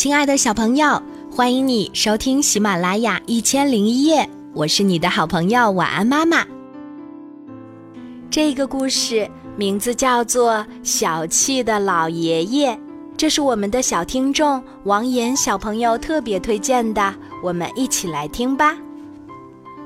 [0.00, 6.42] 亲爱的小朋友，欢迎你收听喜马拉雅一千零一夜，我是你的好朋友晚安妈妈。
[8.30, 12.72] 这个故事名字叫做《小气的老爷爷》，
[13.14, 18.74] 这是我们的小听众王岩小朋友特别推荐的，我们一起来听吧。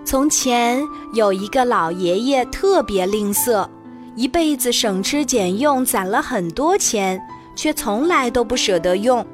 [0.04, 0.80] 从前
[1.14, 3.68] 有一个老爷爷特别吝啬，
[4.14, 7.20] 一辈子省吃俭用攒了很多钱，
[7.56, 9.26] 却从来都不舍得用。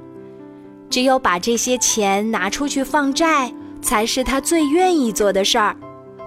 [0.91, 5.75] 只有把这些钱拿出去放债，才是他最愿意做的事儿。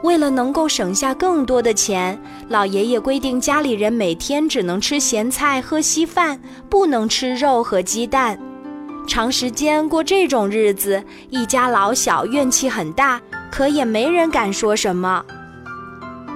[0.04, 2.18] 为了能够省下更多的钱，
[2.50, 6.40] 老爷爷规定家里人每天只能吃咸菜、喝稀饭，
[6.70, 8.40] 不能吃肉和鸡蛋。
[9.06, 15.24] 长时间过这种日子，一家老小怨气很大，可也没人敢说什么。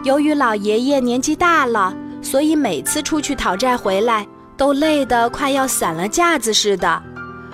[0.04, 7.02] 由于老爷爷年纪大了，所以每次出去讨债回来，都累得快要散了架子似的。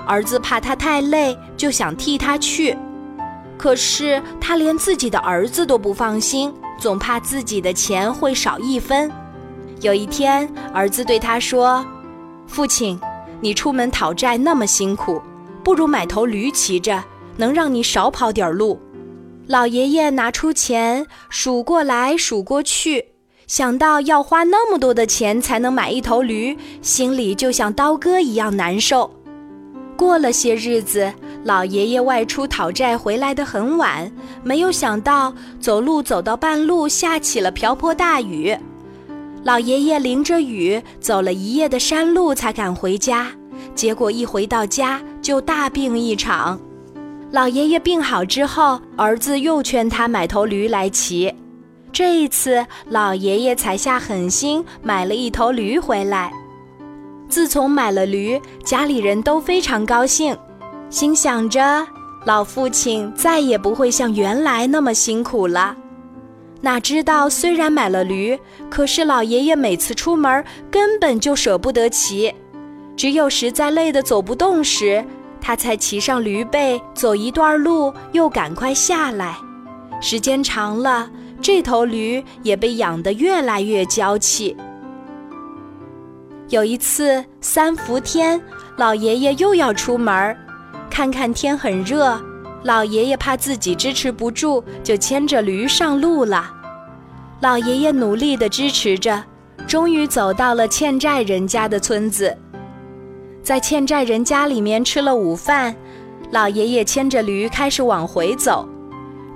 [0.06, 2.78] 儿子怕他太累，就想替他去，
[3.58, 9.12] 可是他连自己的儿子都不放心，总怕自己的钱会少一分。
[9.82, 11.86] 有一天，儿子对他说
[12.48, 13.00] ：“父亲，
[13.42, 15.22] 你出门讨债那么辛苦，
[15.64, 17.04] 不如买头驴骑着，
[17.38, 18.80] 能让你少跑点路。”
[19.48, 23.08] 老爷爷拿出钱数过来数过去，
[23.46, 29.12] 想到要花那么多的钱才能买一头驴，心里就像刀割一样难受。
[30.04, 31.12] 过了些日子，
[31.46, 34.12] 老爷爷外出讨债回来的很晚，
[34.44, 38.56] 没有想到走路走到半路下起了瓢泼大雨。
[39.46, 43.28] 老爷爷淋着雨走了一夜的山路才赶回家，
[43.74, 46.60] 结果一回到家就大病一场。
[47.32, 51.34] 老爷爷病好之后，儿子又劝他买头驴来骑，
[51.94, 56.32] 这一次老爷爷才下狠心买了一头驴回来。
[57.34, 60.38] 自从买了驴，家里人都非常高兴，
[60.92, 61.84] 心想着
[62.26, 65.76] 老父亲再也不会像原来那么辛苦了。
[66.62, 68.40] 哪知道虽然买了驴，
[68.70, 72.32] 可是老爷爷每次出门根本就舍不得骑，
[72.96, 75.04] 只有实在累得走不动时，
[75.42, 79.36] 他才骑上驴背走一段路，又赶快下来。
[80.00, 81.10] 时间长了，
[81.42, 84.56] 这头驴也被养得越来越娇气。
[86.54, 88.40] 有一次三伏天，
[88.78, 90.38] 老爷爷又要出门
[90.88, 92.16] 看看天很热，
[92.62, 96.54] 老爷爷怕自己支持不住，就牵着驴上路了。
[97.42, 99.24] 老爷爷努力地支持着，
[99.66, 102.38] 终于走到了欠债人家的村子。
[103.42, 105.76] 在欠债人家里面吃了午饭，
[106.30, 108.70] 老爷爷牵着驴开始往回走。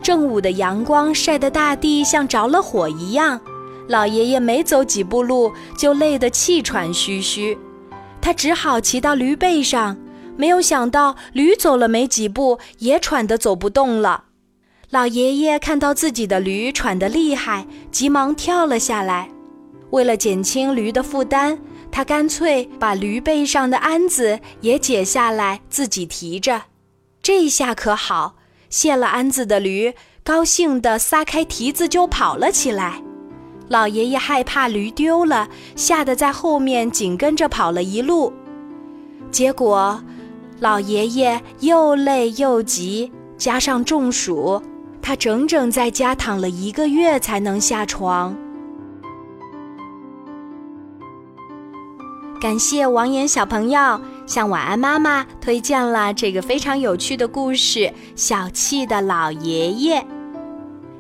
[0.03, 3.41] 正午的阳光晒得大地像着了火一样。
[3.87, 7.57] 老爷爷没走几步路，就累得气喘吁吁，
[8.21, 9.97] 他只好骑到驴背上。
[10.35, 14.25] 没有想到，驴走了没几步，也喘得走不动了。
[14.89, 19.29] 老爷爷看到自己的驴喘得厉害，急忙跳了下来。
[19.89, 21.57] 为了减轻驴的负担，
[21.89, 26.63] 他干脆把驴背上的鞍子也解下来，自己提着。
[27.23, 28.35] 这下可好，
[28.69, 29.93] 卸了鞍子的驴
[30.23, 33.01] 高兴地撒开蹄子就跑了起来。
[33.69, 38.31] 老爷爷害怕驴丢了，吓得在后面紧跟着跑了一路。
[39.29, 40.01] 结果，
[40.59, 44.61] 老爷爷又累又急，加上中暑，
[45.01, 48.35] 他整整在家躺了一个月才能下床。
[52.39, 57.79] 感谢王岩小朋友向晚安妈妈推荐了这个非常有趣的故事
[58.15, 59.99] 《小气的老爷爷》。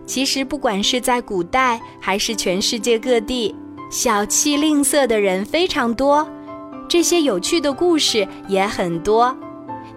[0.07, 3.53] 其实，不管是在古代还是全世界各地，
[3.91, 6.27] 小气吝啬的人非常多，
[6.87, 9.35] 这些有趣的故事也很多。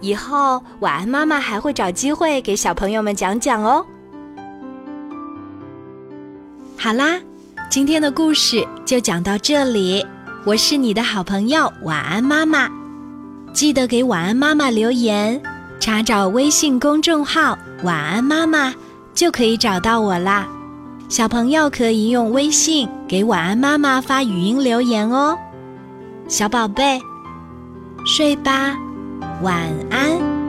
[0.01, 3.87] 以后晚安妈妈还会找机会给小朋友们讲讲哦。
[6.77, 7.21] 好啦，
[7.71, 10.05] 今天的故事就讲到这里。
[10.45, 12.69] 我是你的好朋友晚安妈妈，
[13.53, 15.41] 记得给晚安妈妈留言，
[15.79, 18.75] 查找微信公众号“晚安妈妈”。
[19.15, 20.47] 就可以找到我啦，
[21.09, 25.37] 小朋友可以用微信给晚安妈妈发语音留言哦，
[26.29, 27.01] 小宝贝，
[28.07, 28.75] 睡吧，
[29.43, 30.40] 晚安。